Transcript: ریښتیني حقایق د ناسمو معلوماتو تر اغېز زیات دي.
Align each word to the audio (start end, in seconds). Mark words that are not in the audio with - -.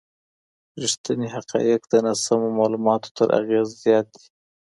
ریښتیني 0.81 1.27
حقایق 1.35 1.81
د 1.87 1.93
ناسمو 2.05 2.49
معلوماتو 2.57 3.09
تر 3.17 3.27
اغېز 3.39 3.67
زیات 3.83 4.07
دي. 4.15 4.25